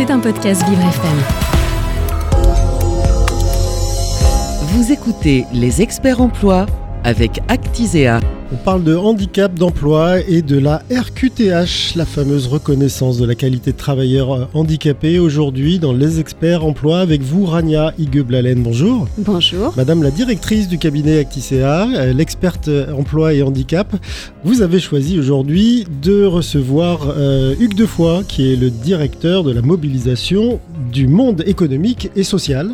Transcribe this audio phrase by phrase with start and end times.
[0.00, 1.18] C'est un podcast Vivre FM.
[4.68, 6.64] Vous écoutez Les Experts Emploi
[7.04, 8.20] avec Actisea.
[8.52, 13.70] On parle de handicap d'emploi et de la RQTH, la fameuse reconnaissance de la qualité
[13.70, 15.20] de travailleur euh, handicapé.
[15.20, 18.60] Aujourd'hui, dans Les Experts Emploi, avec vous, Rania Higueblalen.
[18.60, 19.06] Bonjour.
[19.18, 19.72] Bonjour.
[19.76, 23.94] Madame la directrice du cabinet Acticea, euh, l'experte euh, emploi et handicap,
[24.42, 27.14] vous avez choisi aujourd'hui de recevoir
[27.60, 30.58] Hugues Defoy, qui est le directeur de la mobilisation
[30.90, 32.70] du monde économique et social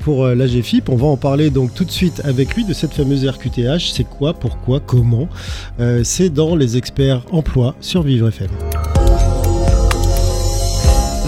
[0.00, 0.88] pour l'AGFIP.
[0.88, 3.92] On va en parler donc tout de suite avec lui de cette fameuse RQTH.
[3.92, 5.28] C'est quoi, pourquoi, comment comment
[5.78, 8.48] euh, C'est dans les experts emploi sur Vivre FM.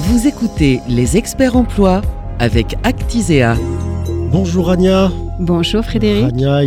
[0.04, 2.00] Vous écoutez les experts emploi
[2.38, 3.56] avec Actisea.
[4.32, 5.12] Bonjour Rania.
[5.38, 6.24] Bonjour Frédéric.
[6.24, 6.62] Rania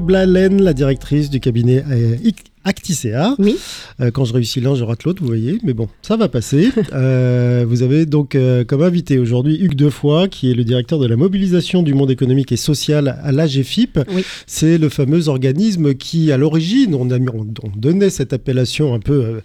[0.00, 2.16] Blalen, la directrice du cabinet euh,
[2.64, 3.34] Acticea.
[3.38, 3.56] Oui.
[4.00, 5.58] Euh, quand je réussis l'un, je rate l'autre, vous voyez.
[5.62, 6.70] Mais bon, ça va passer.
[6.94, 11.06] Euh, vous avez donc euh, comme invité aujourd'hui Hugues Defoy, qui est le directeur de
[11.06, 13.98] la mobilisation du monde économique et social à l'AGFIP.
[14.14, 14.24] Oui.
[14.46, 19.40] C'est le fameux organisme qui, à l'origine, on, on, donnait cette appellation un peu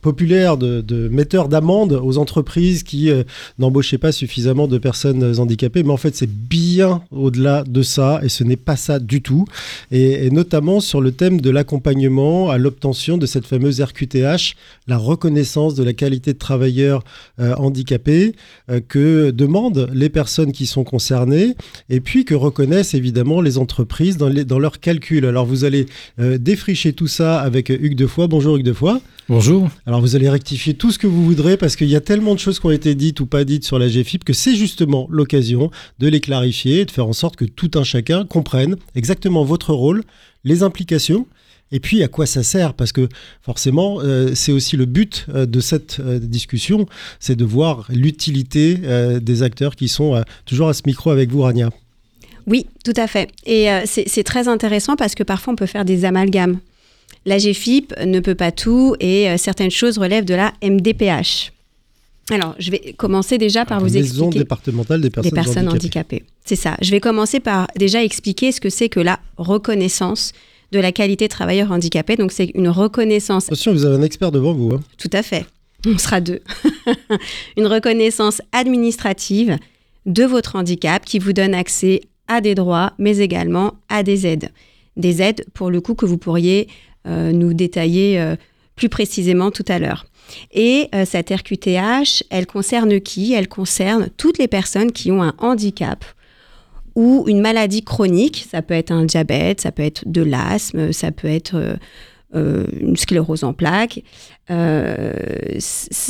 [0.00, 3.10] populaire de, de metteur d'amende aux entreprises qui
[3.58, 5.84] n'embauchaient pas suffisamment de personnes handicapées.
[5.84, 9.44] Mais en fait, c'est bien au-delà de ça et ce n'est pas ça du tout.
[9.92, 14.54] Et, et notamment sur le thème de l'accompagnement l'obtention de cette fameuse RQTH,
[14.86, 17.02] la reconnaissance de la qualité de travailleur
[17.40, 18.34] euh, handicapé
[18.70, 21.54] euh, que demandent les personnes qui sont concernées
[21.88, 25.24] et puis que reconnaissent évidemment les entreprises dans, les, dans leurs calculs.
[25.24, 25.86] Alors vous allez
[26.20, 28.28] euh, défricher tout ça avec Hugues Defoy.
[28.28, 28.98] Bonjour Hugues Defoy.
[29.28, 29.68] Bonjour.
[29.84, 32.40] Alors vous allez rectifier tout ce que vous voudrez parce qu'il y a tellement de
[32.40, 35.70] choses qui ont été dites ou pas dites sur la GFIP que c'est justement l'occasion
[35.98, 39.74] de les clarifier et de faire en sorte que tout un chacun comprenne exactement votre
[39.74, 40.02] rôle,
[40.44, 41.26] les implications
[41.72, 42.74] et puis à quoi ça sert?
[42.74, 43.08] Parce que
[43.42, 46.86] forcément, euh, c'est aussi le but euh, de cette euh, discussion,
[47.20, 48.76] c'est de voir l'utilité
[49.20, 51.70] des acteurs qui sont toujours à ce micro avec vous, Rania.
[52.46, 53.30] Oui, tout à fait.
[53.46, 56.58] Et c'est très intéressant parce que parfois on peut faire des amalgames.
[57.26, 61.52] La GFIP ne peut pas tout et certaines choses relèvent de la MDPH.
[62.30, 64.24] Alors, je vais commencer déjà par vous expliquer.
[64.26, 66.24] Maison départementale des personnes, des personnes handicapées.
[66.44, 66.76] C'est ça.
[66.82, 70.32] Je vais commencer par déjà expliquer ce que c'est que la reconnaissance
[70.72, 72.16] de la qualité travailleur handicapé.
[72.16, 73.46] Donc c'est une reconnaissance.
[73.46, 74.74] Attention, vous avez un expert devant vous.
[74.74, 74.80] Hein.
[74.96, 75.46] Tout à fait.
[75.86, 76.40] On sera deux.
[77.56, 79.56] une reconnaissance administrative
[80.06, 84.50] de votre handicap qui vous donne accès à des droits, mais également à des aides.
[84.96, 86.68] Des aides, pour le coup, que vous pourriez
[87.06, 88.36] euh, nous détailler euh,
[88.74, 90.06] plus précisément tout à l'heure.
[90.52, 93.32] Et euh, cette RQTH, elle concerne qui?
[93.32, 96.04] Elle concerne toutes les personnes qui ont un handicap
[96.98, 101.12] ou une maladie chronique, ça peut être un diabète, ça peut être de l'asthme, ça
[101.12, 101.76] peut être euh,
[102.34, 104.02] euh, une sclérose en plaques.
[104.50, 105.12] Euh,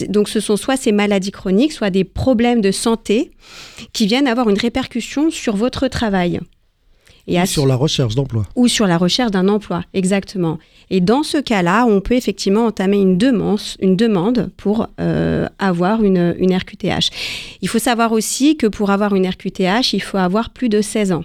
[0.09, 3.33] donc ce sont soit ces maladies chroniques, soit des problèmes de santé
[3.93, 6.41] qui viennent avoir une répercussion sur votre travail.
[7.29, 8.47] Et ou sur la recherche d'emploi.
[8.57, 10.59] Ou sur la recherche d'un emploi, exactement.
[10.89, 16.03] Et dans ce cas-là, on peut effectivement entamer une demande, une demande pour euh, avoir
[16.03, 17.11] une, une RQTH.
[17.61, 21.13] Il faut savoir aussi que pour avoir une RQTH, il faut avoir plus de 16
[21.13, 21.25] ans.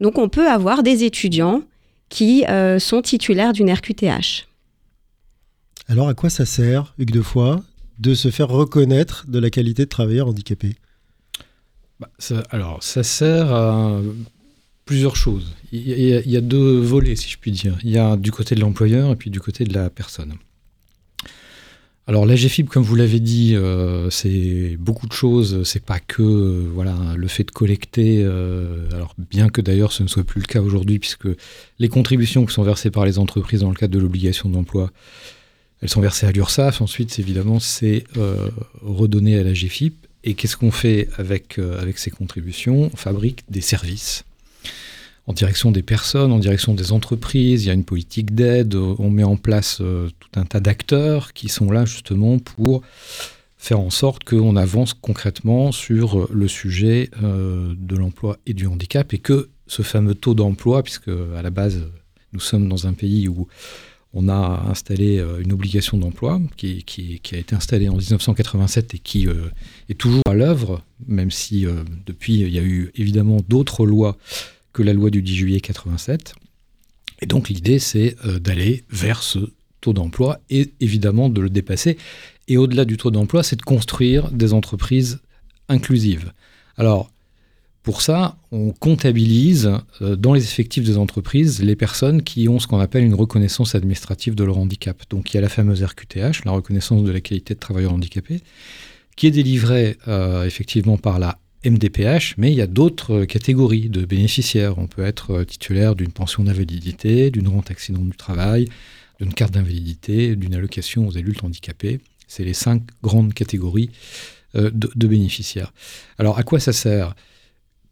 [0.00, 1.62] Donc on peut avoir des étudiants
[2.10, 4.46] qui euh, sont titulaires d'une RQTH.
[5.88, 7.56] Alors à quoi ça sert, Hugues Defoy,
[7.98, 10.76] de se faire reconnaître de la qualité de travailleur handicapé?
[11.98, 12.10] Bah,
[12.50, 14.00] Alors ça sert à
[14.90, 15.46] plusieurs choses.
[15.70, 17.78] Il y, a, deux volets, si je puis dire.
[17.84, 20.34] Il y a du côté de l'employeur et puis du côté de la personne.
[22.08, 25.62] Alors la GFIP, comme vous l'avez dit, euh, c'est beaucoup de choses.
[25.62, 28.24] C'est pas que euh, voilà le fait de collecter.
[28.24, 31.28] Euh, alors bien que d'ailleurs ce ne soit plus le cas aujourd'hui, puisque
[31.78, 34.90] les contributions qui sont versées par les entreprises dans le cadre de l'obligation d'emploi,
[35.82, 36.80] elles sont versées à l'URSSAF.
[36.80, 38.02] Ensuite, évidemment, c'est
[38.82, 40.04] redonné à la GFIP.
[40.24, 41.60] Et qu'est-ce qu'on fait avec
[41.94, 42.90] ces contributions?
[42.92, 44.24] On fabrique des services
[45.30, 47.64] en direction des personnes, en direction des entreprises.
[47.64, 48.74] Il y a une politique d'aide.
[48.74, 52.82] On met en place euh, tout un tas d'acteurs qui sont là justement pour
[53.56, 59.14] faire en sorte qu'on avance concrètement sur le sujet euh, de l'emploi et du handicap
[59.14, 61.86] et que ce fameux taux d'emploi, puisque à la base
[62.32, 63.46] nous sommes dans un pays où
[64.12, 66.84] on a installé euh, une obligation d'emploi qui,
[67.32, 69.28] a été installée en 1987 et qui
[69.88, 71.66] est toujours à l'œuvre, même si
[72.04, 74.16] depuis il y a eu évidemment d'autres lois
[74.82, 76.34] la loi du 10 juillet 87.
[77.22, 79.38] Et donc l'idée, c'est euh, d'aller vers ce
[79.80, 81.98] taux d'emploi et évidemment de le dépasser.
[82.48, 85.20] Et au-delà du taux d'emploi, c'est de construire des entreprises
[85.68, 86.32] inclusives.
[86.76, 87.10] Alors,
[87.82, 89.70] pour ça, on comptabilise
[90.02, 93.74] euh, dans les effectifs des entreprises les personnes qui ont ce qu'on appelle une reconnaissance
[93.74, 95.02] administrative de leur handicap.
[95.08, 98.40] Donc il y a la fameuse RQTH, la reconnaissance de la qualité de travailleur handicapé.
[99.16, 99.98] qui est délivré
[100.46, 104.78] effectivement par la MDPH, mais il y a d'autres catégories de bénéficiaires.
[104.78, 108.66] On peut être titulaire d'une pension d'invalidité, d'une rente accident du travail,
[109.20, 112.00] d'une carte d'invalidité, d'une allocation aux adultes handicapés.
[112.26, 113.90] C'est les cinq grandes catégories
[114.54, 115.72] de, de, bénéficiaires.
[116.18, 117.14] Alors à quoi ça sert?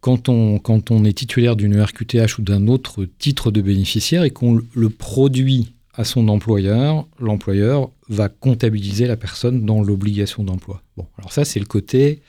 [0.01, 4.31] Quand on, quand on est titulaire d'une RQTH ou d'un autre titre de bénéficiaire et
[4.31, 10.81] qu'on le produit à son employeur, l'employeur va comptabiliser la personne dans l'obligation d'emploi.
[10.97, 12.23] Bon, alors ça, c'est le côté,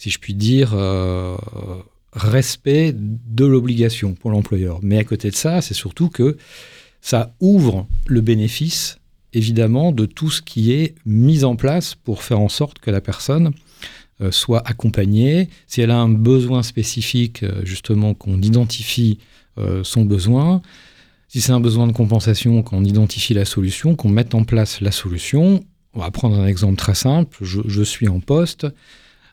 [0.00, 1.36] si je puis dire, euh,
[2.14, 4.80] respect de l'obligation pour l'employeur.
[4.82, 6.38] Mais à côté de ça, c'est surtout que
[7.02, 8.96] ça ouvre le bénéfice,
[9.34, 13.02] évidemment, de tout ce qui est mis en place pour faire en sorte que la
[13.02, 13.52] personne
[14.22, 15.50] euh, soit accompagnée.
[15.66, 19.18] Si elle a un besoin spécifique, euh, justement, qu'on identifie
[19.82, 20.62] son besoin,
[21.28, 24.92] si c'est un besoin de compensation, qu'on identifie la solution, qu'on mette en place la
[24.92, 25.62] solution.
[25.92, 27.36] On va prendre un exemple très simple.
[27.42, 28.66] Je, suis en poste.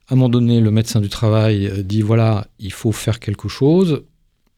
[0.08, 3.50] À un moment donné, le médecin du travail euh, dit voilà, il faut faire quelque
[3.50, 4.04] chose.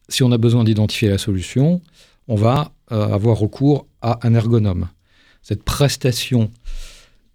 [0.08, 1.82] Si on a besoin d'identifier la solution,
[2.28, 4.88] on va euh, avoir recours à un ergonome.
[5.42, 6.52] Cette prestation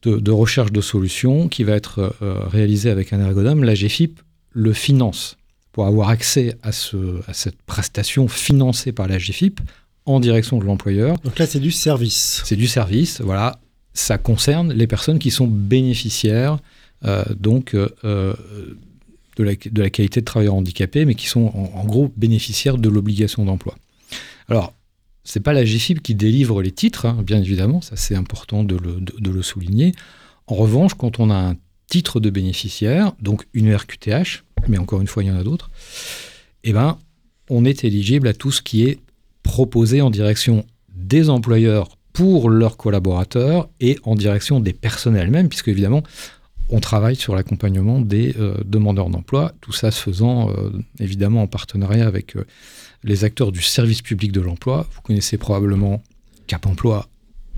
[0.02, 4.20] de, recherche de solutions qui va être euh, réalisée avec un ergonome, la GFIP
[4.52, 5.36] le finance.
[5.72, 9.60] Pour avoir accès à, ce, à cette prestation financée par la GFIP,
[10.06, 11.18] en direction de l'employeur.
[11.24, 12.42] Donc là, c'est du service.
[12.44, 13.58] C'est du service, voilà.
[13.92, 16.58] Ça concerne les personnes qui sont bénéficiaires
[17.36, 18.34] donc euh, euh,
[19.36, 23.76] de, la, qualité de travailleur handicapé, mais qui sont en, gros bénéficiaires de l'obligation d'emploi.
[24.48, 24.74] Alors,
[25.24, 28.76] c'est pas la GFIP qui délivre les titres, hein, bien évidemment, ça c'est important de
[28.76, 29.92] le, de, le, souligner.
[30.46, 31.56] En revanche, quand on a un
[31.88, 35.70] titre de bénéficiaire, donc une RQTH, mais encore une fois, il y en a d'autres,
[36.62, 36.98] eh ben,
[37.50, 38.98] on est éligible à tout ce qui est
[39.42, 40.64] proposé en direction
[40.94, 46.02] des employeurs pour leurs collaborateurs et en direction des personnes elles-mêmes, puisque évidemment,
[46.70, 51.46] on travaille sur l'accompagnement des euh, demandeurs d'emploi, tout ça se faisant euh, évidemment en
[51.46, 52.46] partenariat avec euh,
[53.02, 54.86] les acteurs du service public de l'emploi.
[54.92, 56.02] Vous connaissez probablement
[56.46, 57.08] Cap Emploi,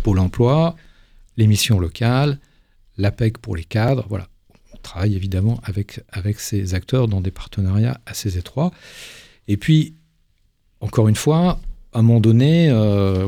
[0.02, 0.76] Pôle Emploi,
[1.36, 2.38] les missions locales,
[2.98, 4.28] l'APEC pour les cadres, voilà.
[4.72, 8.72] On travaille évidemment avec, avec ces acteurs dans des partenariats assez étroits.
[9.48, 9.94] Et puis,
[10.80, 11.60] encore une fois,
[11.96, 13.26] à un moment donné, euh,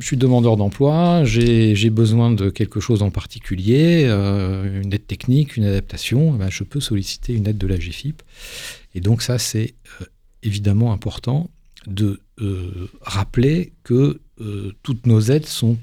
[0.00, 5.58] je suis demandeur d'emploi, j'ai besoin de quelque chose en particulier, euh, une aide technique,
[5.58, 8.22] une adaptation, eh ben, je peux solliciter une aide de la GFIP.
[8.94, 10.06] Et donc ça, c'est euh,
[10.42, 11.50] évidemment important
[11.86, 12.20] de
[13.02, 14.20] rappeler que
[14.82, 15.78] toutes nos aides sont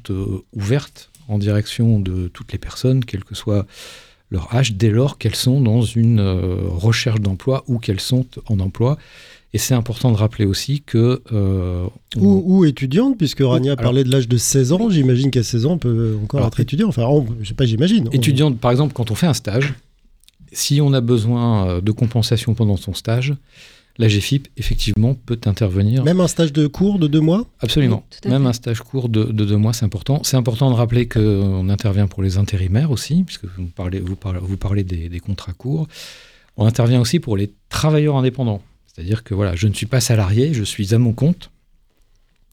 [0.53, 3.65] ouvertes en direction de toutes les personnes, quel que soit
[4.31, 8.97] leur âge, dès lors qu'elles sont dans une recherche d'emploi ou qu'elles sont en emploi.
[9.53, 11.21] Et c'est important de rappeler aussi que...
[11.31, 15.71] Euh, ou, étudiante, puisque Rania parlait de l'âge de 16 ans, j'imagine qu'à 16 ans,
[15.73, 16.89] on peut encore être étudiant.
[16.89, 17.07] Enfin,
[17.41, 18.09] je sais pas, j'imagine.
[18.11, 19.73] Étudiante, par exemple, quand on fait un stage,
[20.51, 23.35] si on a besoin euh, de compensation pendant son stage,
[23.97, 26.03] la GFIP, effectivement, peut intervenir.
[26.03, 27.45] Même un stage de cours de deux mois?
[27.61, 28.03] Absolument.
[28.25, 30.21] Même un stage court de, deux mois, c'est important.
[30.23, 34.39] C'est important de rappeler qu'on intervient pour les intérimaires aussi, puisque vous parlez, vous parlez,
[34.41, 35.87] vous parlez des, des contrats courts.
[36.57, 38.61] On intervient aussi pour les travailleurs indépendants.
[38.97, 41.51] C'est-à-dire que voilà, je ne suis pas salarié, je suis à mon compte.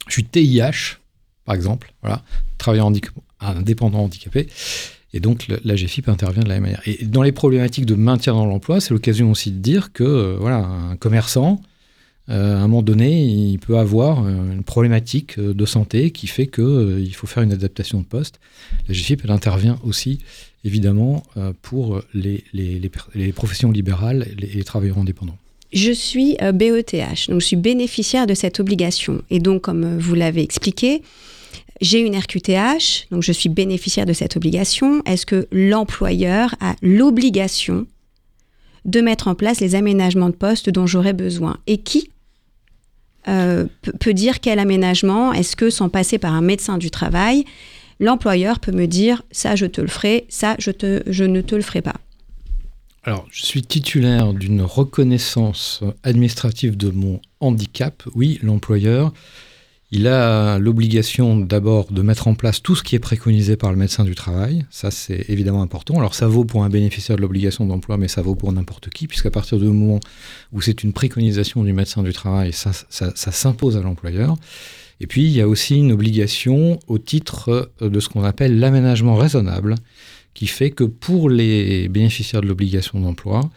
[0.08, 0.99] Je suis TIH,
[1.46, 2.23] par exemple, voilà,
[2.58, 2.93] travailleur
[3.41, 4.49] indépendant handicapé.
[5.14, 6.82] Et donc la GFIP intervient de la même manière.
[6.85, 10.36] Et dans les problématiques de maintien dans l'emploi, c'est l'occasion aussi de dire que euh,
[10.39, 11.63] voilà, un commerçant,
[12.29, 16.48] euh, à un moment donné, il peut avoir euh, une problématique de santé qui fait
[16.48, 18.39] qu'il faut faire une adaptation de poste.
[18.86, 20.19] La GFIP, elle intervient aussi,
[20.65, 21.22] évidemment,
[21.63, 25.39] pour les, les, professions libérales et les travailleurs indépendants
[25.74, 29.22] je suis BETH, donc je suis bénéficiaire de cette obligation.
[29.28, 31.02] Et donc, comme euh, vous l'avez expliqué,
[31.81, 35.02] j'ai une RQTH, donc je suis bénéficiaire de cette obligation.
[35.04, 37.86] Est-ce que l'employeur a l'obligation
[38.84, 41.58] de mettre en place les aménagements de poste dont j'aurais besoin?
[41.66, 42.10] Et qui
[43.26, 43.66] euh,
[43.98, 45.32] peut dire quel aménagement?
[45.32, 47.44] Est-ce que sans passer par un médecin du travail,
[47.98, 51.56] l'employeur peut me dire ça je te le ferai, ça je, te, je ne te
[51.56, 51.96] le ferai pas?
[53.05, 58.03] Alors, je suis titulaire d'une reconnaissance administrative de mon handicap.
[58.15, 59.13] Oui, l'employeur,
[59.91, 63.77] il a l'obligation d'abord de mettre en place tout ce qui est préconisé par le
[63.77, 64.65] médecin du travail.
[64.70, 65.99] Ça, c'est évidemment important.
[65.99, 69.06] Alors, ça vaut pour un bénéficiaire de l'obligation d'emploi, mais ça vaut pour n'importe qui,
[69.06, 70.01] puisqu'à partir du moment
[70.53, 74.34] où c'est une préconisation du médecin du travail, ça, ça, ça s'impose à l'employeur.
[75.01, 79.17] Et puis, il y a aussi une obligation au titre de ce qu'on appelle l'aménagement
[79.17, 79.75] raisonnable
[80.34, 83.50] qui fait que pour les bénéficiaires de l'obligation d'emploi,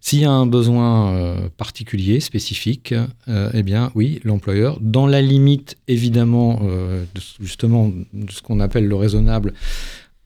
[0.00, 2.94] s'il y a un besoin euh, particulier, spécifique,
[3.28, 8.60] euh, eh bien oui, l'employeur, dans la limite évidemment euh, de, justement de ce qu'on
[8.60, 9.54] appelle le raisonnable,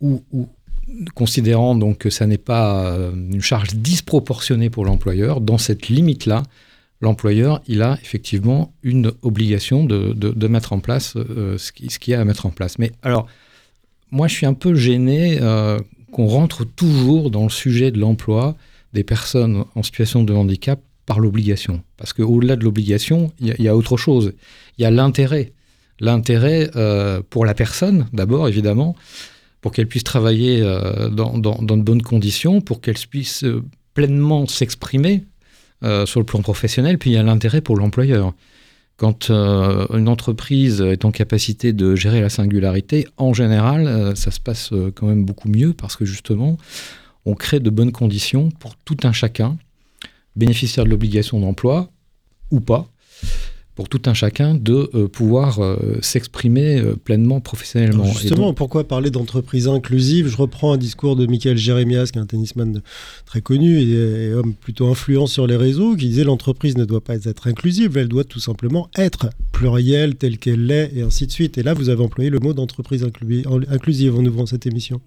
[0.00, 0.22] ou,
[1.14, 2.96] considérant donc que ça n'est pas
[3.30, 6.42] une charge disproportionnée pour l'employeur, dans cette limite-là,
[7.00, 12.24] l'employeur, il a effectivement une obligation de, mettre en place ce qu'il y a à
[12.24, 12.80] mettre en place.
[12.80, 13.28] Mais alors,
[14.12, 15.78] moi, je suis un peu gêné euh,
[16.12, 18.56] qu'on rentre toujours dans le sujet de l'emploi
[18.92, 21.82] des personnes en situation de handicap par l'obligation.
[21.96, 24.34] Parce qu'au-delà de l'obligation, il y, a autre chose.
[24.78, 25.52] Il y a l'intérêt.
[25.98, 28.94] L'intérêt euh, pour la personne, d'abord, évidemment,
[29.60, 30.60] pour qu'elle puisse travailler
[31.12, 33.44] dans, dans, de bonnes conditions, pour qu'elle puisse
[33.94, 35.24] pleinement s'exprimer
[35.84, 38.34] euh, sur le plan professionnel, puis il y a l'intérêt pour l'employeur.
[38.96, 44.30] Quand euh, une entreprise est en capacité de gérer la singularité, en général, euh, ça
[44.30, 46.56] se passe quand même beaucoup mieux parce que justement,
[47.24, 49.56] on crée de bonnes conditions pour tout un chacun,
[50.36, 51.90] bénéficiaire de l'obligation d'emploi
[52.50, 52.88] ou pas,
[53.82, 58.04] pour tout un chacun de euh, pouvoir euh, s'exprimer euh, pleinement professionnellement.
[58.04, 62.26] justement, pourquoi parler d'entreprise inclusive Je reprends un discours de Michael Jérémias, qui est un
[62.26, 62.80] tennisman
[63.26, 67.16] très connu et, homme plutôt influent sur les réseaux, qui disait l'entreprise ne doit pas
[67.24, 71.58] être inclusive, elle doit tout simplement être plurielle telle qu'elle l'est, et ainsi de suite.
[71.58, 75.00] Et là, vous avez employé le mot d'entreprise inclusive en ouvrant cette émission.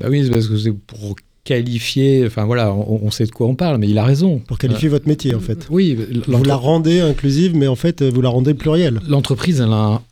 [0.00, 1.16] Bah oui, c'est parce que c'est pour
[1.48, 4.38] qualifier, enfin voilà, on, sait de quoi on parle, mais il a raison.
[4.38, 5.66] Pour qualifier votre métier, en fait.
[5.70, 5.96] Oui.
[6.26, 9.00] Vous la rendez inclusive, mais en fait, vous la rendez plurielle.
[9.08, 10.02] L'entreprise, elle a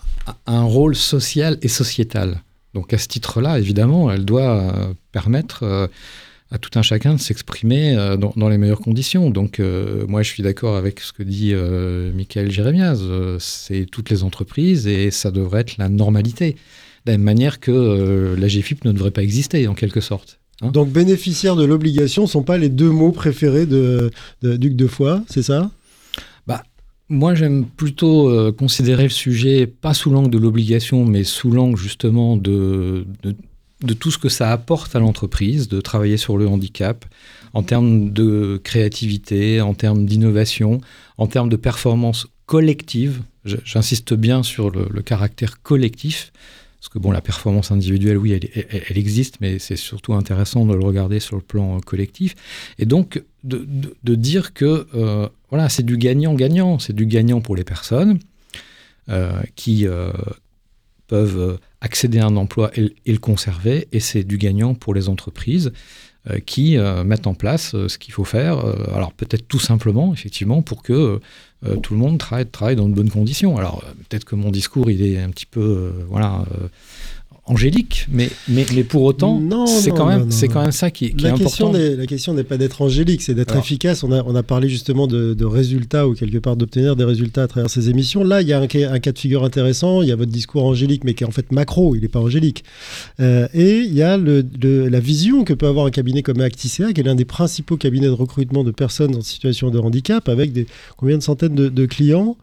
[0.46, 2.40] un, rôle social et sociétal.
[2.72, 5.88] Donc à ce titre-là, évidemment, elle doit euh, permettre euh,
[6.50, 9.28] à tout un chacun de s'exprimer euh, dans, les meilleures conditions.
[9.28, 9.60] Donc
[10.08, 11.54] moi, je suis d'accord avec ce que dit
[12.14, 13.02] Michael Jérémiaz.
[13.40, 16.56] c'est toutes les entreprises et ça devrait être la normalité.
[17.04, 20.40] De la même manière que la GFIP ne devrait pas exister, en quelque sorte.
[20.62, 24.10] Hein Donc bénéficiaires de l'obligation ne sont pas les deux mots préférés de,
[24.42, 25.70] Duc de Foix, c'est ça?
[26.46, 26.62] Bah,
[27.08, 31.76] Moi j'aime plutôt euh, considérer le sujet pas sous l'angle de l'obligation, mais sous l'angle
[31.76, 37.04] justement de, de, tout ce que ça apporte à l'entreprise, de travailler sur le handicap,
[37.52, 40.80] en termes de créativité, en termes d'innovation,
[41.18, 43.22] en termes de performance collective.
[43.44, 46.32] J'insiste bien sur le caractère collectif
[46.78, 50.84] parce que bon, la performance individuelle, oui, elle, existe, mais c'est surtout intéressant de le
[50.84, 52.34] regarder sur le plan collectif.
[52.78, 56.78] Et donc, de, dire que euh, voilà, c'est du gagnant-gagnant.
[56.78, 58.18] C'est du gagnant pour les personnes
[59.08, 60.12] euh, qui euh,
[61.06, 65.72] peuvent accéder à un emploi et, le conserver, et c'est du gagnant pour les entreprises
[66.44, 68.58] qui mettent en place ce qu'il faut faire.
[68.92, 71.20] alors peut-être tout simplement, effectivement, pour que
[71.64, 73.56] euh, tout le monde travaille, travaille dans de bonnes conditions.
[73.56, 76.44] Alors euh, peut-être que mon discours il est un petit peu euh, voilà
[77.46, 81.24] angélique, mais, mais, mais pour autant, c'est quand, même, c'est quand même ça qui, qui
[81.24, 81.96] la est question important.
[81.96, 84.02] La question n'est pas d'être angélique, c'est d'être efficace.
[84.02, 87.46] On a, on a parlé justement de, résultats ou quelque part d'obtenir des résultats à
[87.46, 88.24] travers ces émissions.
[88.24, 90.02] Là, il y a un, cas de figure intéressant.
[90.02, 92.20] Il y a votre discours angélique, mais qui est en fait macro, il n'est pas
[92.20, 92.64] angélique.
[93.20, 94.44] Euh, et il y a le,
[94.88, 98.06] la vision que peut avoir un cabinet comme Acticea, qui est l'un des principaux cabinets
[98.06, 102.36] de recrutement de personnes en situation de handicap, avec des, combien de centaines de clients?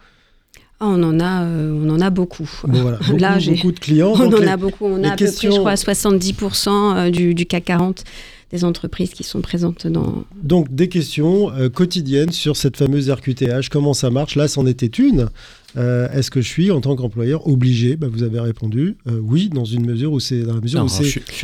[0.84, 2.50] Ah, on en a, euh, on en a beaucoup.
[2.68, 4.14] beaucoup, de clients.
[4.20, 4.86] On en a beaucoup.
[4.86, 8.04] On a à peu près, je crois, 70% euh, du, du, CAC 40
[8.52, 10.26] des entreprises qui sont présentes dans.
[10.36, 14.36] Donc des questions euh, quotidiennes sur cette fameuse RQTH, comment ça marche?
[14.36, 15.30] Là, c'en était une.
[15.76, 17.96] Est-ce que je suis en tant qu'employeur obligé?
[17.96, 20.90] Bah, Vous avez répondu oui, dans une mesure où c'est dans la mesure où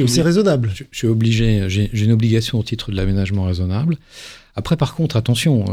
[0.07, 0.69] c'est raisonnable.
[0.75, 1.63] Je, suis obligé.
[1.67, 3.95] J'ai une obligation au titre de l'aménagement raisonnable.
[4.55, 5.65] Après, par contre, attention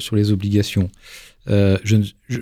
[0.00, 0.90] sur les obligations.
[1.46, 2.40] je, je,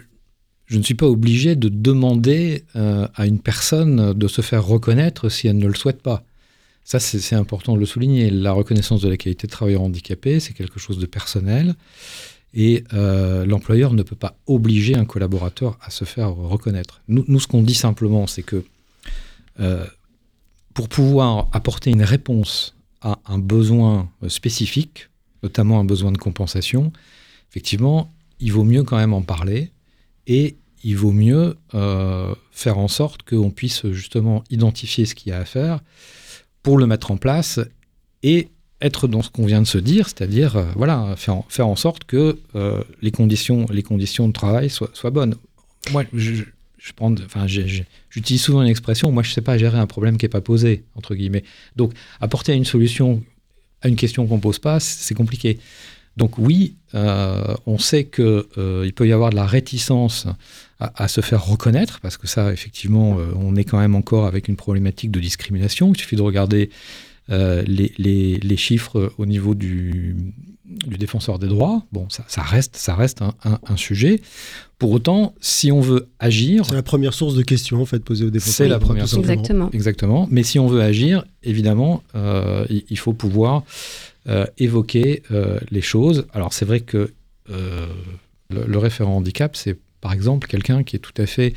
[0.73, 5.29] je ne suis pas obligé de demander euh, à une personne de se faire reconnaître
[5.29, 6.25] si elle ne le souhaite pas.
[6.83, 8.31] Ça, c'est important de le souligner.
[8.31, 11.75] La reconnaissance de la qualité de travailleur handicapé, c'est quelque chose de personnel.
[12.55, 17.03] Et euh, l'employeur ne peut pas obliger un collaborateur à se faire reconnaître.
[17.07, 18.65] Nous, ce qu'on dit simplement, c'est que
[19.61, 19.85] euh,
[20.73, 25.11] pour pouvoir apporter une réponse à un besoin spécifique,
[25.43, 26.95] notamment un besoin de compensation,
[27.51, 28.11] effectivement,
[28.41, 29.71] il vaut mieux quand même en parler
[30.27, 35.35] et il vaut mieux euh, faire en sorte qu'on puisse justement identifier ce qu'il y
[35.35, 35.81] a à faire
[36.63, 37.61] pour le mettre en place
[38.23, 38.49] et
[38.81, 42.05] être dans ce qu'on vient de se dire, c'est-à-dire euh, voilà, faire, faire, en sorte
[42.05, 45.37] que euh, les, conditions, les conditions de travail soient, soient bonnes.
[45.93, 46.35] Moi, je,
[46.79, 46.93] je
[48.11, 50.41] j'utilise souvent une expression, moi je ne sais pas gérer un problème qui n'est pas
[50.41, 51.45] posé, entre guillemets.
[51.77, 53.23] Donc, apporter une solution
[53.83, 55.61] à une question qu'on ne pose pas, c'est compliqué.
[56.17, 60.27] Donc oui, on sait qu'il peut y avoir de la réticence
[60.95, 64.49] à, se faire reconnaître, parce que ça, effectivement, euh, on est quand même encore avec
[64.49, 65.93] une problématique de discrimination.
[65.93, 66.71] Il suffit de regarder
[67.29, 70.17] les, chiffres au niveau du,
[70.65, 71.85] du défenseur des droits.
[71.93, 74.21] Bon, ça, ça reste, ça reste un, un, un, sujet.
[74.79, 76.67] Pour autant, si on veut agir...
[76.67, 78.55] C'est la première source de questions, en fait, posée aux défenseurs.
[78.55, 79.29] C'est la première source.
[79.29, 79.71] Exactement.
[79.73, 80.29] Exactement.
[80.31, 83.65] Mais si on veut agir, évidemment, euh, il, il, faut pouvoir
[84.29, 86.27] euh, évoquer euh, les choses.
[86.33, 87.13] Alors, c'est vrai que
[87.51, 87.87] euh,
[88.51, 91.55] le, le, référent handicap, c'est par exemple quelqu'un qui est tout à fait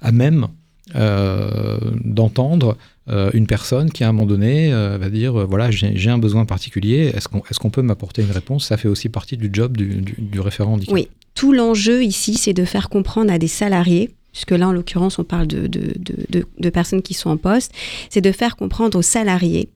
[0.00, 0.48] à même
[0.94, 2.78] d'entendre
[3.10, 6.18] euh, une personne qui à un moment donné euh, va dire euh, voilà j'ai un
[6.18, 8.66] besoin particulier est-ce qu'on peut m'apporter une réponse?
[8.66, 11.08] Ça fait aussi partie du job du, du, référent handicap oui.
[11.34, 15.24] Tout l'enjeu ici c'est de faire comprendre à des salariés puisque là en l'occurrence on
[15.24, 17.72] parle de, personnes qui sont en poste
[18.10, 19.70] c'est de faire comprendre aux salariés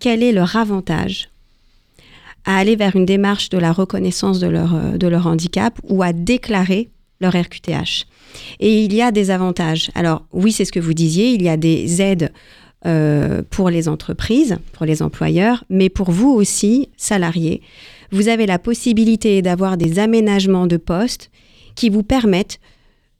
[0.00, 1.28] quel est leur avantage
[2.44, 6.90] à aller vers une démarche de la reconnaissance de leur handicap ou à déclarer
[7.22, 8.06] leur RQTH.
[8.60, 9.90] Et il y a des avantages.
[9.94, 12.32] Alors oui, c'est ce que vous disiez, il y a des aides
[12.84, 17.62] euh, pour les entreprises, pour les employeurs, mais pour vous aussi, salariés.
[18.10, 21.30] Vous avez la possibilité d'avoir des aménagements de poste
[21.74, 22.60] qui vous permettent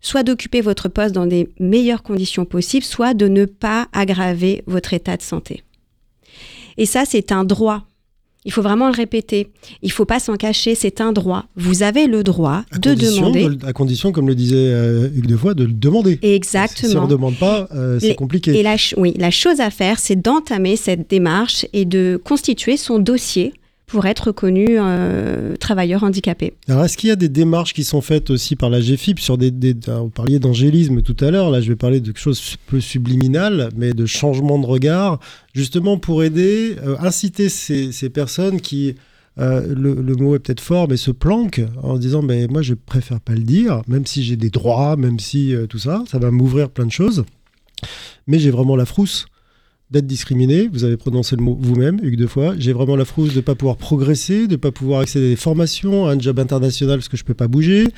[0.00, 4.92] soit d'occuper votre poste dans des meilleures conditions possibles, soit de ne pas aggraver votre
[4.92, 5.62] état de santé.
[6.76, 7.86] Et ça, c'est un droit
[8.44, 9.48] il faut vraiment le répéter.
[9.82, 11.46] Il ne faut pas s'en cacher, c'est un droit.
[11.56, 13.48] Vous avez le droit à de demander.
[13.48, 16.18] De, à condition, comme le disait euh, Hugues Defoy, de le demander.
[16.22, 16.90] Exactement.
[16.90, 18.58] Si on ne demande pas, euh, c'est compliqué.
[18.58, 22.98] Et la, oui, la chose à faire, c'est d'entamer cette démarche et de constituer son
[22.98, 23.52] dossier
[23.92, 26.54] pour être reconnu euh, travailleur handicapé.
[26.66, 29.36] Alors, est-ce qu'il y a des démarches qui sont faites aussi par la GFIP sur
[29.36, 32.56] des, des vous parliez d'angélisme tout à l'heure, là je vais parler de quelque chose
[32.68, 35.20] peu subliminal, mais de changement de regard,
[35.52, 38.94] justement pour aider, euh, inciter ces, personnes qui,
[39.38, 43.20] euh, le, mot est peut-être fort, mais se planquent en disant, mais moi je préfère
[43.20, 46.30] pas le dire, même si j'ai des droits, même si euh, tout ça, ça va
[46.30, 47.26] m'ouvrir plein de choses,
[48.26, 49.26] mais j'ai vraiment la frousse
[49.92, 50.68] d'être discriminé.
[50.72, 52.54] Vous avez prononcé le mot vous-même, Hugues deux fois.
[52.58, 55.28] J'ai vraiment la frousse de ne pas pouvoir progresser, de ne pas pouvoir accéder à
[55.28, 57.88] des formations, à un job international parce que je ne peux pas bouger,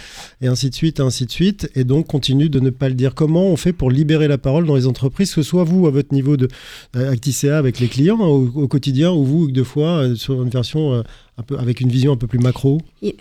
[0.41, 1.71] et ainsi de suite, et ainsi de suite.
[1.77, 3.15] Et donc, continue de ne pas le dire.
[3.15, 5.91] Comment on fait pour libérer la parole dans les entreprises, que ce soit vous, à
[5.91, 6.49] votre niveau de
[6.97, 10.43] euh, Acticea avec les clients hein, au, quotidien, ou vous, Hugues deux fois, euh, sur
[10.43, 10.95] une version...
[10.95, 11.03] Euh,
[11.59, 13.15] avec une vision un peu plus macro Il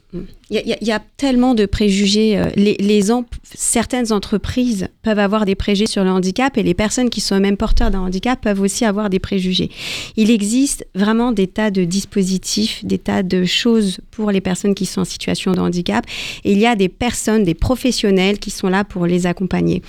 [0.51, 2.37] y, a tellement de préjugés.
[2.37, 7.39] euh, certaines entreprises peuvent avoir des préjugés sur le handicap et les personnes qui sont
[7.39, 9.71] même porteurs d'un handicap peuvent aussi avoir des préjugés.
[10.15, 14.85] Il existe vraiment des tas de dispositifs, des tas de choses pour les personnes qui
[14.85, 16.05] sont en situation de handicap.
[16.43, 19.81] Et il y a des personnes, des professionnels qui sont là pour les accompagner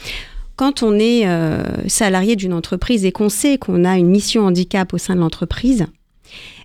[0.56, 4.92] quand on est euh, salarié d'une entreprise et qu'on sait qu'on a une mission handicap
[4.94, 5.87] au sein de l'entreprise,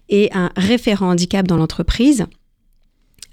[0.09, 2.25] et un référent handicap dans l'entreprise.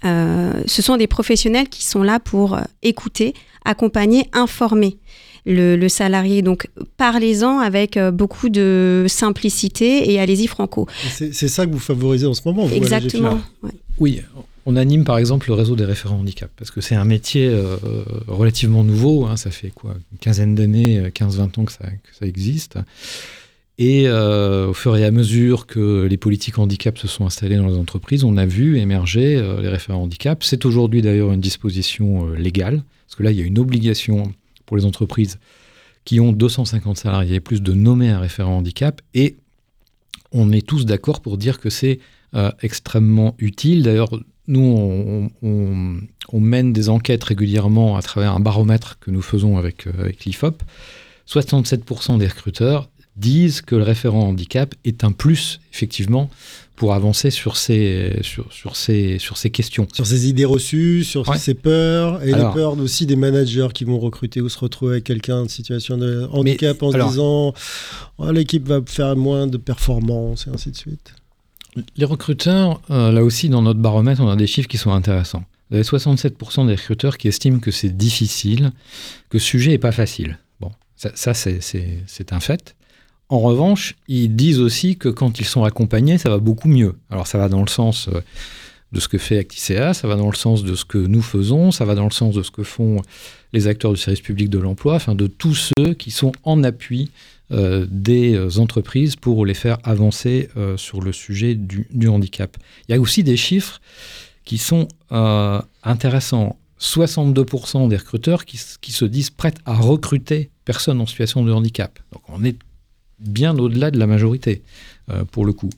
[0.05, 3.33] Euh, ce sont des professionnels qui sont là pour écouter,
[3.65, 4.97] accompagner, informer
[5.45, 6.41] le, le salarié.
[6.41, 10.87] Donc parlez-en avec beaucoup de simplicité et allez-y franco.
[11.09, 12.65] C'est ça que vous favorisez en ce moment.
[12.65, 13.39] Vous, Exactement.
[13.63, 13.71] Ouais.
[13.99, 14.21] Oui,
[14.67, 17.77] on anime par exemple le réseau des référents handicap parce que c'est un métier euh,
[18.27, 19.25] relativement nouveau.
[19.25, 19.95] Hein, ça fait quoi?
[20.11, 22.77] Une quinzaine d'années, 15-20 ans que ça, que ça existe.
[23.79, 27.67] Et euh, au fur et à mesure que les politiques handicap se sont installées dans
[27.67, 30.43] les entreprises, on a vu émerger euh, les référents handicap.
[30.43, 34.33] C'est aujourd'hui d'ailleurs une disposition euh, légale, parce que là, il y a une obligation
[34.65, 35.37] pour les entreprises
[36.05, 39.01] qui ont 250 salariés plus de nommer un référent handicap.
[39.13, 39.35] Et
[40.31, 41.99] on est tous d'accord pour dire que c'est
[42.61, 43.81] extrêmement utile.
[43.81, 44.09] D'ailleurs,
[44.47, 49.87] nous, on, on, mène des enquêtes régulièrement à travers un baromètre que nous faisons avec,
[49.87, 50.61] avec l'IFOP.
[51.27, 56.29] 67% des recruteurs disent que le référent handicap est un plus, effectivement,
[56.77, 59.87] pour avancer sur ces, sur, sur ces, sur ces questions.
[59.91, 61.37] Sur ces idées reçues, sur ouais.
[61.37, 64.93] ces peurs, et alors, les peurs aussi des managers qui vont recruter ou se retrouver
[64.93, 67.53] avec quelqu'un en situation de handicap mais, en alors, se disant
[68.19, 71.15] oh, l'équipe va faire moins de performance, et ainsi de suite.
[71.95, 75.43] Les recruteurs, euh, là aussi, dans notre baromètre, on a des chiffres qui sont intéressants.
[75.69, 78.71] Vous avez 67% des recruteurs qui estiment que c'est difficile,
[79.29, 80.37] que ce sujet n'est pas facile.
[80.59, 82.75] Bon, ça, ça c'est un fait.
[83.29, 86.95] En revanche, ils disent aussi que quand ils sont accompagnés, ça va beaucoup mieux.
[87.09, 88.21] Alors ça va dans le sens euh,
[88.93, 91.71] de ce que fait Acticea, ça va dans le sens de ce que nous faisons,
[91.71, 93.01] ça va dans le sens de ce que font
[93.51, 97.11] les acteurs du service public de l'emploi, enfin de tous ceux qui sont en appui
[97.49, 102.57] euh, des entreprises pour les faire avancer euh, sur le sujet du, handicap.
[102.87, 103.79] Il y a aussi des chiffres
[104.43, 106.57] qui sont euh, intéressants.
[106.81, 111.97] 62% des recruteurs qui, qui se disent prêts à recruter personnes en situation de handicap.
[112.11, 112.57] Donc on est
[113.19, 114.61] bien au-delà de la majorité,
[115.11, 115.69] euh, pour le coup.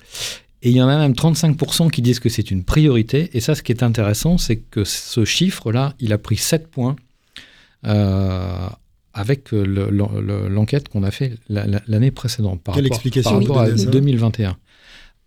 [0.62, 3.30] Et il y en a même 35% qui disent que c'est une priorité.
[3.34, 6.98] Et ça, ce qui est intéressant, c'est que ce chiffre-là, il a pris 7 points
[7.86, 8.68] euh,
[9.14, 14.58] avec l'enquête qu'on a fait l'année précédente par Quelle rapport, explication par rapport à 2021.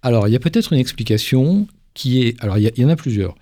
[0.03, 2.43] Alors, il y a peut-être une explication qui est...
[2.43, 3.35] Alors, il y, en a plusieurs.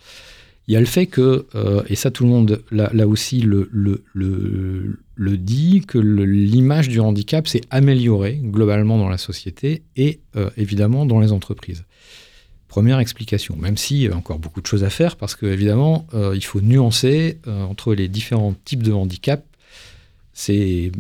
[0.69, 1.47] Il y a le fait que,
[1.89, 7.47] et ça tout le monde là, aussi le, le, le, dit, que l'image du handicap
[7.47, 10.21] s'est améliorée globalement dans la société et
[10.57, 11.85] évidemment dans les entreprises.
[12.71, 16.35] Première explication, même s'il y a encore beaucoup de choses à faire, parce qu'évidemment, euh,
[16.37, 19.45] il faut nuancer euh, entre les différents types de handicap.
[20.33, 20.93] C'est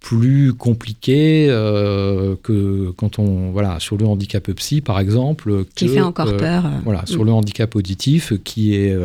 [0.00, 6.00] plus compliqué euh, que quand on voilà sur le handicap psy par exemple qui fait
[6.00, 7.26] encore peur voilà sur mm.
[7.26, 8.96] le handicap auditif qui est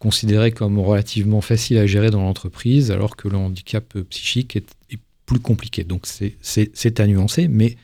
[0.00, 4.98] considéré comme relativement facile à gérer dans l'entreprise alors que le handicap psychique est, est
[5.26, 7.76] plus compliqué donc c'est à nuancer mais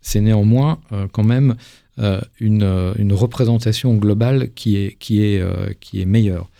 [0.00, 0.80] c'est néanmoins
[1.12, 1.56] quand même
[1.98, 6.50] euh, euh, une, représentation globale qui est, qui est, euh, qui est meilleure.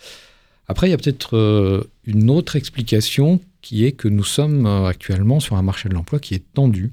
[0.67, 5.55] Après, il y a peut-être une autre explication qui est que nous sommes actuellement sur
[5.55, 6.91] un marché de l'emploi qui est tendu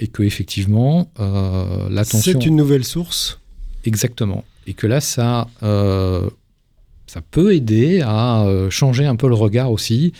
[0.00, 2.38] et que effectivement l'attention.
[2.38, 3.40] C'est une nouvelle source?
[3.84, 4.44] Exactement.
[4.66, 5.48] Et que là, ça
[7.06, 10.12] ça peut aider à euh, changer un peu le regard aussi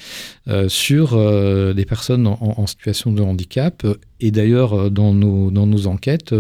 [0.49, 3.87] euh, sur euh, des personnes en, situation de handicap.
[4.21, 6.35] Et d'ailleurs, dans nos, dans nos enquêtes,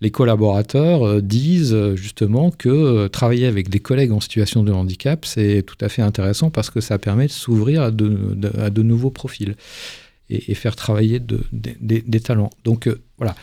[0.00, 5.78] les collaborateurs disent justement que travailler avec des collègues en situation de handicap, c'est tout
[5.80, 9.56] à fait intéressant parce que ça permet de s'ouvrir à de, à de nouveaux profils
[10.28, 12.50] et, faire travailler de, des talents.
[12.64, 13.34] Donc voilà.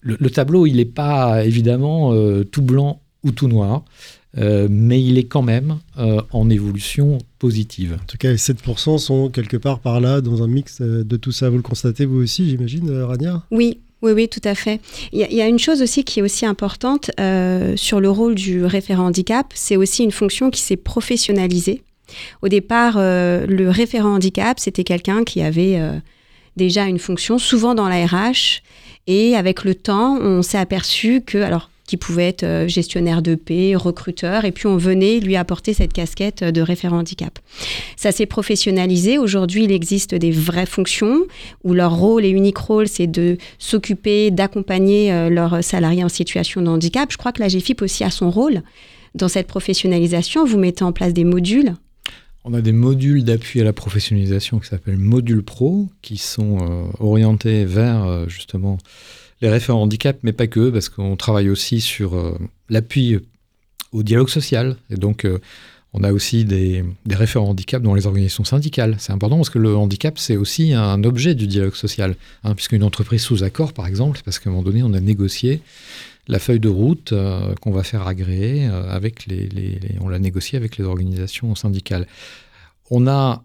[0.00, 2.12] le, tableau, il n'est pas évidemment
[2.44, 3.84] tout blanc ou tout noir.
[4.38, 7.98] Euh, mais il est quand même euh, en évolution positive.
[8.02, 11.16] En tout cas, les 7% sont quelque part par là, dans un mix euh, de
[11.16, 11.50] tout ça.
[11.50, 13.42] Vous le constatez vous aussi, j'imagine, Rania?
[13.50, 14.80] Oui, oui, oui, tout à fait.
[15.12, 17.10] Il y, a une chose aussi qui est aussi importante
[17.76, 21.82] sur le rôle du référent handicap, c'est aussi une fonction qui s'est professionnalisée.
[22.42, 25.80] Au départ, le référent handicap, c'était quelqu'un qui avait
[26.56, 28.60] déjà une fonction, souvent dans la RH,
[29.06, 33.34] et avec le temps, on s'est aperçu que, alors qui pouvait être euh, gestionnaire de
[33.34, 37.38] paix, recruteur, et puis on venait lui apporter cette casquette de référent handicap.
[37.96, 39.18] Ça s'est professionnalisé.
[39.18, 41.24] Aujourd'hui, il existe des vraies fonctions
[41.62, 46.62] où leur rôle et unique rôle, c'est de s'occuper, d'accompagner euh, leurs salariés en situation
[46.62, 47.12] de handicap.
[47.12, 48.62] Je crois que la GFIP aussi a son rôle
[49.14, 50.44] dans cette professionnalisation.
[50.44, 51.74] Vous mettez en place des modules
[52.46, 56.84] on a des modules d'appui à la professionnalisation qui s'appellent Modules Pro, qui sont euh,
[57.00, 58.76] orientés vers justement
[59.44, 62.38] les référents handicap, mais pas que, parce qu'on travaille aussi sur euh,
[62.70, 63.18] l'appui
[63.92, 64.76] au dialogue social.
[64.88, 65.38] Et donc, euh,
[65.92, 68.96] on a aussi des, référents handicap dans les organisations syndicales.
[68.98, 72.16] C'est important parce que le handicap, c'est aussi un objet du dialogue social.
[72.42, 75.60] Hein, puisqu'une entreprise sous accord, par exemple, parce qu'à un moment donné, on a négocié
[76.26, 80.78] la feuille de route euh, qu'on va faire agréer avec les, on l'a négocié avec
[80.78, 82.06] les organisations syndicales.
[82.90, 83.44] On a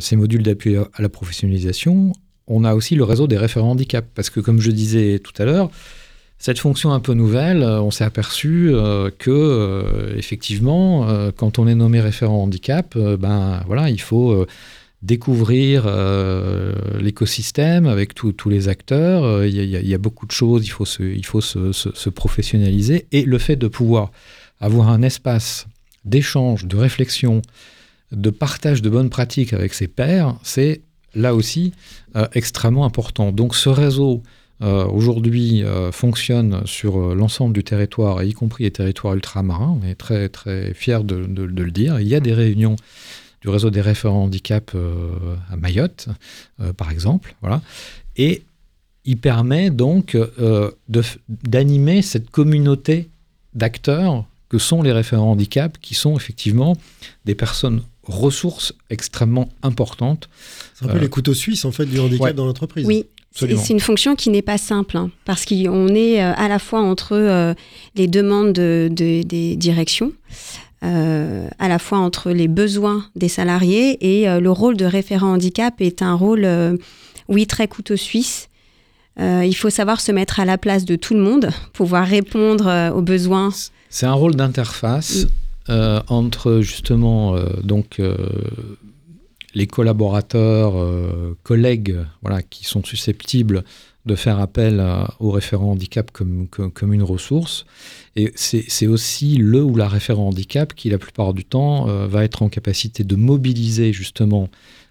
[0.00, 2.12] ces modules d'appui à la professionnalisation
[2.50, 4.04] on a aussi le réseau des référents handicap.
[4.14, 5.70] Parce que, comme je disais tout à l'heure,
[6.38, 11.68] cette fonction un peu nouvelle, euh, on s'est aperçu euh, que, euh, effectivement, quand on
[11.68, 14.46] est nommé référent handicap, ben voilà, il faut
[15.02, 15.86] découvrir
[16.98, 19.44] l'écosystème avec tous les acteurs.
[19.44, 23.06] Il y, a beaucoup de choses, il faut, se, il faut se, professionnaliser.
[23.12, 24.10] Et le fait de pouvoir
[24.60, 25.66] avoir un espace
[26.04, 27.42] d'échange, de réflexion,
[28.12, 30.82] de partage de bonnes pratiques avec ses pairs, c'est
[31.14, 31.72] là aussi
[32.16, 33.32] euh, extrêmement important.
[33.32, 34.22] Donc ce réseau
[34.62, 39.78] euh, aujourd'hui euh, fonctionne sur l'ensemble du territoire, y compris les territoires ultramarins.
[39.80, 42.00] On est très très fiers de, le dire.
[42.00, 42.76] Il y a des réunions
[43.42, 44.76] du réseau des référents handicap
[45.50, 46.08] à Mayotte,
[46.76, 47.34] par exemple.
[48.16, 48.42] Et
[49.06, 50.14] il permet donc
[51.48, 53.08] d'animer cette communauté
[53.54, 56.76] d'acteurs que sont les référents handicap, qui sont effectivement
[57.24, 60.28] des personnes ressources extrêmement importantes.
[60.74, 62.86] C'est un peu les couteaux suisses en fait du handicap dans l'entreprise.
[62.86, 63.06] Oui.
[63.32, 66.80] C'est une fonction qui n'est pas simple, hein, parce qu'on est euh, à la fois
[66.80, 67.54] entre euh,
[67.94, 70.12] les demandes des directions,
[70.82, 75.80] euh, à la fois entre les besoins des salariés et le rôle de référent handicap
[75.80, 76.48] est un rôle,
[77.28, 78.48] oui, très couteau suisse.
[79.18, 83.02] il faut savoir se mettre à la place de tout le monde, pouvoir répondre aux
[83.02, 83.50] besoins.
[83.90, 85.26] C'est un rôle d'interface.
[85.70, 88.16] Euh, entre justement euh, donc euh,
[89.54, 90.74] les collaborateurs,
[91.42, 93.64] collègues, voilà, qui sont susceptibles
[94.06, 94.80] de faire appel
[95.18, 97.66] au référent handicap comme, une ressource.
[98.14, 102.44] Et c'est aussi le ou la référent handicap qui, la plupart du temps, va être
[102.44, 104.48] en capacité de mobiliser justement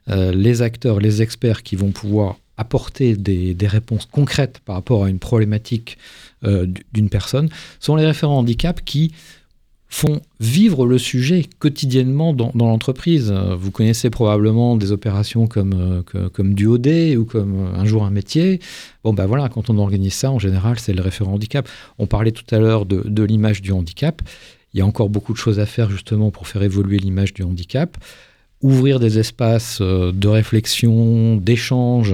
[0.08, 5.20] les acteurs, les experts qui vont pouvoir apporter des, réponses concrètes par rapport à une
[5.20, 5.98] problématique
[6.44, 7.48] d'une personne,
[7.80, 9.14] sont les référents handicap qui
[9.90, 13.32] font vivre le sujet quotidiennement dans, l'entreprise.
[13.32, 18.60] Vous connaissez probablement des opérations comme, comme du OD ou comme un jour un métier.
[19.04, 21.68] Bon, ben voilà, quand on organise ça, en général, c'est le référent handicap.
[21.98, 24.22] On parlait tout à l'heure de, l'image du handicap.
[24.74, 27.42] Il y a encore beaucoup de choses à faire justement pour faire évoluer l'image du
[27.42, 27.98] handicap.
[28.62, 32.14] Ouvrir des espaces de réflexion, d'échange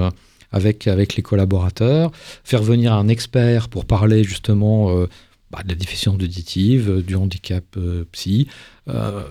[0.55, 2.11] avec, avec les collaborateurs,
[2.45, 5.07] faire venir un expert pour parler justement euh,
[5.55, 8.47] bah, de la déficience auditive, euh, du handicap euh, psy,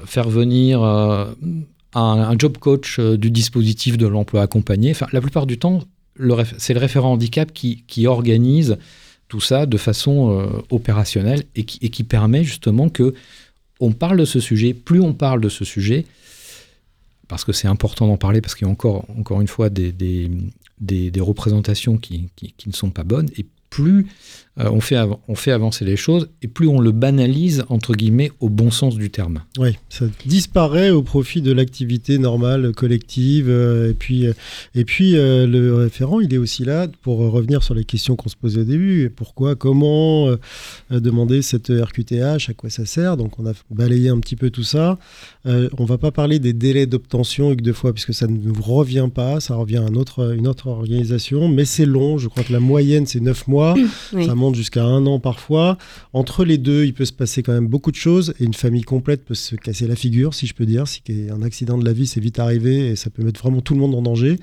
[0.07, 0.83] faire venir
[1.95, 4.91] un, job coach du dispositif de l'emploi accompagné.
[4.91, 5.81] Enfin, la plupart du temps,
[6.59, 8.79] c'est le référent handicap qui, organise
[9.29, 13.15] tout ça de façon opérationnelle et qui, et qui, permet justement que
[13.79, 14.75] on parle de ce sujet.
[14.75, 16.05] Plus on parle de ce sujet,
[17.29, 20.31] parce que c'est important d'en parler, parce qu'il y a encore, encore une fois des,
[21.21, 24.07] représentations qui, qui, ne sont pas bonnes, et plus
[24.61, 28.31] euh, on, fait on fait avancer les choses et plus on le banalise, entre guillemets,
[28.39, 29.43] au bon sens du terme.
[29.59, 33.49] Oui, ça disparaît au profit de l'activité normale, collective.
[33.49, 34.33] Euh, et puis, euh,
[34.77, 38.37] et puis le référent, il est aussi là pour revenir sur les questions qu'on se
[38.37, 39.11] posait au début.
[39.15, 40.29] Pourquoi, comment
[40.91, 43.17] demander cette RQTH, à quoi ça sert?
[43.17, 44.99] Donc on a balayé un petit peu tout ça.
[45.45, 49.09] On va pas parler des délais d'obtention une deux fois, puisque ça ne nous revient
[49.15, 52.19] pas, ça revient à une autre, une autre organisation, mais c'est long.
[52.19, 53.75] Je crois que la moyenne, c'est 9 mois.
[54.13, 55.79] Oui jusqu'à un an parfois.
[56.13, 58.83] Entre les deux, il peut se passer quand même beaucoup de choses et une famille
[58.83, 60.89] complète peut se casser la figure, si je peux dire.
[60.89, 63.75] Si un accident de la vie, c'est vite arrivé et ça peut mettre vraiment tout
[63.75, 64.39] le monde en danger.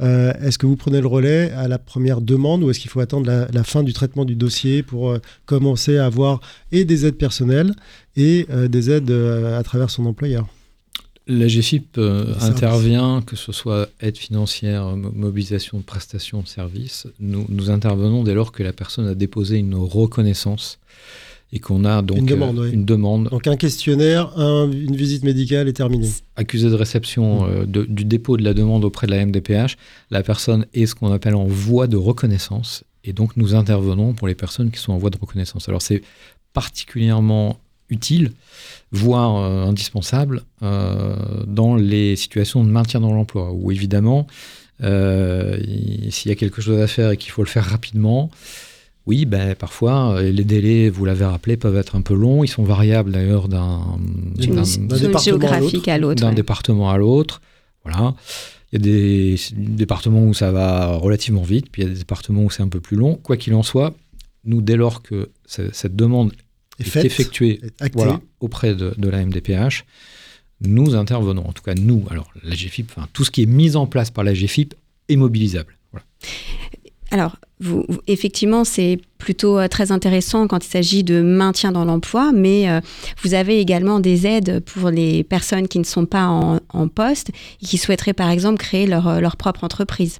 [0.00, 3.00] Euh, est-ce que vous prenez le relais à la première demande ou est-ce qu'il faut
[3.00, 7.16] attendre la, fin du traitement du dossier pour euh, commencer à avoir et des aides
[7.16, 7.74] personnelles
[8.16, 10.46] et euh, des aides à travers son employeur
[11.26, 17.06] la GFIP euh, intervient, que ce soit aide financière, mobilisation de prestations de services.
[17.18, 20.78] Nous, nous, intervenons dès lors que la personne a déposé une reconnaissance
[21.52, 23.28] et qu'on a donc une demande, euh, une demande.
[23.30, 26.08] Donc un questionnaire, une visite médicale est terminée.
[26.36, 29.76] Accusé de réception euh, du dépôt de la demande auprès de la MDPH,
[30.10, 34.28] la personne est ce qu'on appelle en voie de reconnaissance et donc nous intervenons pour
[34.28, 35.68] les personnes qui sont en voie de reconnaissance.
[35.68, 36.02] Alors c'est
[36.52, 37.58] particulièrement
[37.90, 38.32] utile,
[38.92, 41.16] voire euh, indispensable, euh,
[41.46, 44.26] dans les situations de maintien dans l'emploi, où évidemment,
[44.82, 45.58] euh,
[46.10, 48.30] s'il y a quelque chose à faire et qu'il faut le faire rapidement,
[49.06, 52.42] oui, ben, parfois, les délais, vous l'avez rappelé, peuvent être un peu longs.
[52.42, 53.82] Ils sont variables d'ailleurs d'un
[55.22, 56.22] géographique à l'autre.
[56.22, 57.42] D'un département à l'autre.
[57.84, 58.14] Voilà.
[58.72, 61.98] Il y a des départements où ça va relativement vite, puis il y a des
[61.98, 63.16] départements où c'est un peu plus long.
[63.16, 63.94] Quoi qu'il en soit,
[64.46, 66.32] nous, dès lors que cette demande
[66.78, 67.60] est, effectué
[67.92, 69.84] voilà, auprès de, la MDPH,
[70.60, 71.46] nous intervenons.
[71.46, 74.10] En tout cas, nous, alors la GFIP, enfin, tout ce qui est mis en place
[74.10, 74.74] par la GFIP
[75.08, 75.76] est mobilisable.
[77.10, 82.32] Alors, vous, effectivement, c'est plutôt euh, très intéressant quand il s'agit de maintien dans l'emploi,
[82.32, 82.80] mais euh,
[83.22, 87.30] vous avez également des aides pour les personnes qui ne sont pas en, poste
[87.62, 90.18] et qui souhaiteraient, par exemple, créer leur, euh, leur propre entreprise.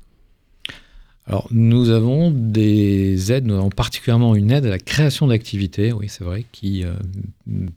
[1.27, 6.07] Alors, nous avons des aides, nous avons particulièrement une aide à la création d'activités, oui,
[6.09, 6.93] c'est vrai, qui euh,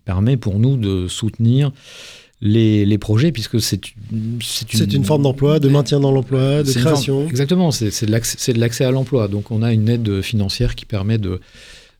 [0.03, 1.71] permet pour nous de soutenir
[2.41, 4.39] les, les projets, puisque c'est une,
[4.73, 7.25] une, une, forme d'emploi, de maintien dans l'emploi, de création.
[7.27, 9.29] exactement, c'est de l'accès à l'emploi.
[9.29, 11.39] Donc, on a une aide financière qui permet de,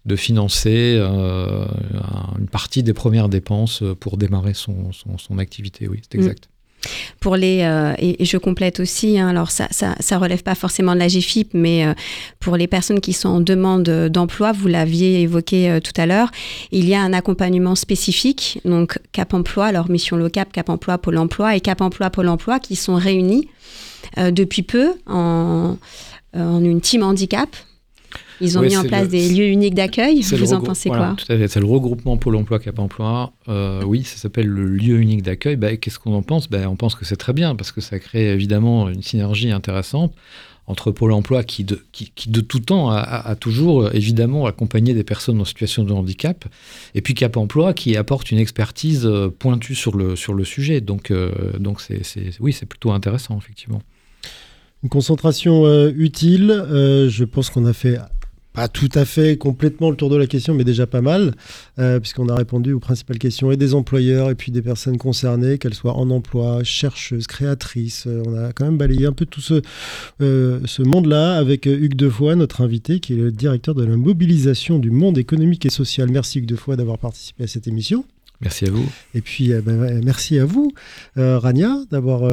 [0.06, 1.66] de financer euh,
[2.40, 6.22] une partie des premières dépenses pour démarrer son, son, son activité, oui, c'est mm.
[6.22, 6.50] exact.
[7.20, 11.00] Pour les, euh, et, je complète aussi, hein, alors ça, ça, relève pas forcément de
[11.00, 11.94] la GFIP, mais euh,
[12.40, 16.32] pour les personnes qui sont en demande d'emploi, vous l'aviez évoqué euh, tout à l'heure,
[16.72, 21.18] il y a un accompagnement spécifique, donc Cap Emploi, alors Mission Locap, Cap Emploi, Pôle
[21.18, 23.48] Emploi et Cap Emploi, Pôle Emploi, qui sont réunis
[24.18, 25.78] depuis peu en
[26.34, 27.50] une team handicap
[28.42, 30.22] ils ont mis en place des lieux uniques d'accueil.
[30.22, 31.48] Vous en pensez quoi Tout à fait.
[31.48, 33.32] C'est le regroupement Pôle emploi Cap Emploi.
[33.48, 35.56] Euh, oui, ça s'appelle le lieu unique d'accueil.
[35.56, 36.50] Bah, Qu'est-ce qu'on en pense?
[36.50, 40.14] Bah, On pense que c'est très bien parce que ça crée évidemment une synergie intéressante
[40.68, 45.40] entre Pôle emploi qui de, qui, de tout temps a, toujours évidemment accompagné des personnes
[45.40, 46.46] en situation de handicap,
[46.94, 50.82] et puis Cap emploi qui apporte une expertise euh, pointue sur le, sur le sujet.
[50.82, 52.02] Donc, euh, donc c'est,
[52.42, 53.82] oui, c'est plutôt intéressant, effectivement.
[54.88, 56.64] Une concentration utile.
[56.70, 57.98] je pense qu'on a fait
[58.58, 61.36] pas tout à fait complètement le tour de la question, mais déjà pas mal,
[61.78, 65.60] euh, puisqu'on a répondu aux principales questions et des employeurs et puis des personnes concernées,
[65.60, 68.06] qu'elles soient en emploi, chercheuses, créatrices.
[68.08, 69.62] Euh, on a quand même balayé un peu tout ce,
[70.22, 74.80] euh, ce monde-là avec Hugues Defoy, notre invité, qui est le directeur de la mobilisation
[74.80, 76.10] du monde économique et social.
[76.10, 78.06] Merci Hugues Defoy d'avoir participé à cette émission.
[78.42, 78.86] Merci à vous.
[79.16, 80.72] Et puis, ben, merci à vous,
[81.16, 82.32] Rania, d'avoir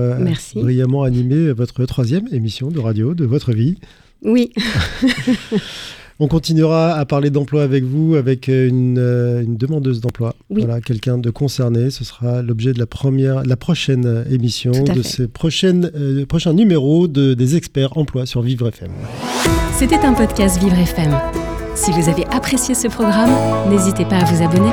[0.54, 3.78] brillamment animé votre troisième émission de radio de votre vie.
[4.22, 4.52] Oui.
[6.20, 10.34] On continuera à parler d'emploi avec vous, avec une, euh, une demandeuse d'emploi.
[10.48, 10.62] Oui.
[10.64, 11.90] Voilà, quelqu'un de concerné.
[11.90, 15.02] Ce sera l'objet de la première, la prochaine euh, émission, de fait.
[15.02, 18.90] ce prochain, euh, prochain numéro de, des experts emploi sur Vivre FM.
[19.76, 21.18] C'était un podcast Vivre FM.
[21.74, 23.32] Si vous avez apprécié ce programme,
[23.68, 24.70] n'hésitez pas à vous abonner.